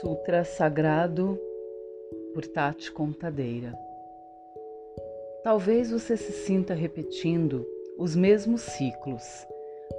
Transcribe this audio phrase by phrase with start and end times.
[0.00, 1.40] Sutra Sagrado
[2.34, 3.72] por Tati Contadeira.
[5.42, 7.66] Talvez você se sinta repetindo
[7.98, 9.46] os mesmos ciclos,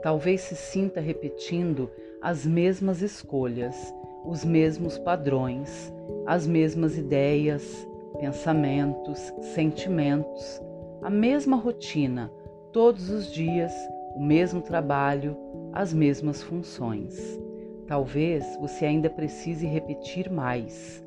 [0.04, 1.90] talvez se sinta repetindo
[2.22, 3.92] as mesmas escolhas,
[4.24, 5.92] os mesmos padrões,
[6.28, 7.88] as mesmas ideias,
[8.20, 10.62] pensamentos, sentimentos,
[11.02, 12.32] a mesma rotina,
[12.72, 13.74] todos os dias,
[14.16, 15.36] o mesmo trabalho,
[15.74, 17.47] as mesmas funções.
[17.88, 21.02] Talvez você ainda precise repetir mais,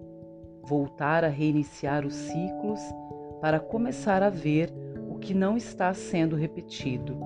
[0.63, 2.81] voltar a reiniciar os ciclos
[3.39, 4.73] para começar a ver
[5.11, 7.19] o que não está sendo repetido,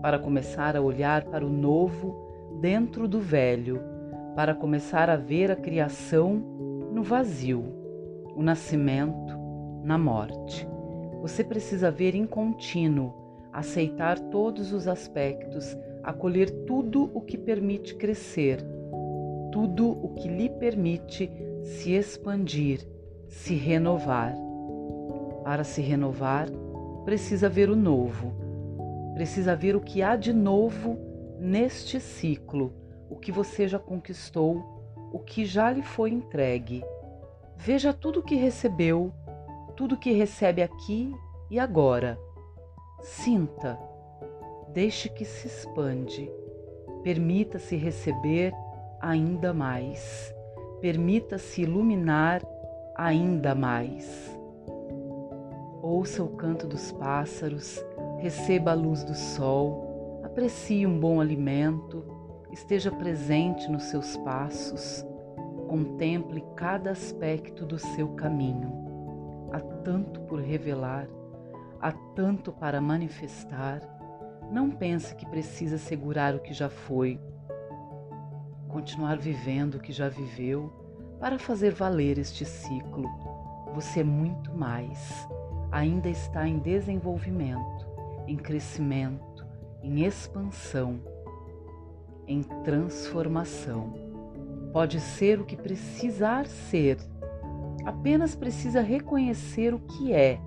[0.00, 3.82] para começar a olhar para o novo dentro do velho,
[4.34, 6.34] para começar a ver a criação
[6.90, 7.62] no vazio,
[8.34, 9.38] o nascimento
[9.84, 10.66] na morte.
[11.20, 13.12] Você precisa ver em contínuo,
[13.52, 18.62] aceitar todos os aspectos acolher tudo o que permite crescer,
[19.52, 21.30] tudo o que lhe permite
[21.62, 22.86] se expandir,
[23.28, 24.34] se renovar.
[25.44, 26.48] Para se renovar,
[27.04, 28.32] precisa ver o novo,
[29.14, 30.98] precisa ver o que há de novo
[31.38, 32.72] neste ciclo,
[33.08, 34.80] o que você já conquistou,
[35.12, 36.84] o que já lhe foi entregue.
[37.56, 39.12] Veja tudo o que recebeu,
[39.76, 41.12] tudo que recebe aqui
[41.50, 42.18] e agora.
[43.02, 43.78] Sinta
[44.72, 46.30] deixe que se expande.
[47.02, 48.52] Permita-se receber
[49.00, 50.34] ainda mais.
[50.80, 52.42] Permita-se iluminar
[52.96, 54.38] ainda mais.
[55.82, 57.82] Ouça o canto dos pássaros,
[58.18, 62.04] receba a luz do sol, aprecie um bom alimento,
[62.52, 65.04] esteja presente nos seus passos,
[65.68, 69.48] contemple cada aspecto do seu caminho.
[69.50, 71.08] Há tanto por revelar,
[71.80, 73.80] há tanto para manifestar
[74.50, 77.20] não pense que precisa segurar o que já foi,
[78.68, 80.72] continuar vivendo o que já viveu
[81.20, 83.08] para fazer valer este ciclo.
[83.74, 85.28] Você é muito mais.
[85.70, 87.86] Ainda está em desenvolvimento,
[88.26, 89.46] em crescimento,
[89.84, 91.00] em expansão,
[92.26, 93.94] em transformação.
[94.72, 96.98] Pode ser o que precisar ser.
[97.84, 100.40] Apenas precisa reconhecer o que é.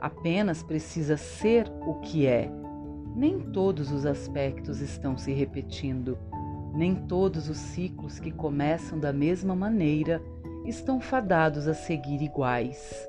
[0.00, 2.50] Apenas precisa ser o que é
[3.14, 6.18] nem todos os aspectos estão se repetindo,
[6.74, 10.20] nem todos os ciclos que começam da mesma maneira
[10.66, 13.08] estão fadados a seguir iguais.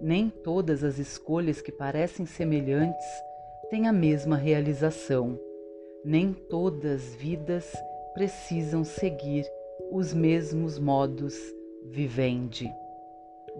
[0.00, 3.06] Nem todas as escolhas que parecem semelhantes
[3.70, 5.38] têm a mesma realização.
[6.04, 7.72] Nem todas as vidas
[8.12, 9.44] precisam seguir
[9.90, 11.34] os mesmos modos
[11.90, 12.70] vivendi.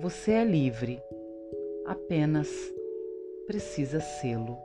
[0.00, 1.02] Você é livre,
[1.86, 2.48] apenas
[3.46, 4.56] precisa sê-lo.